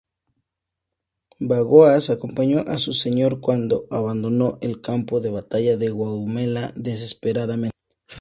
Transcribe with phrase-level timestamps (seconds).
[1.41, 7.77] Bagoas acompañó a su señor cuando abandonó el campo de batalla de Gaugamela desesperadamente.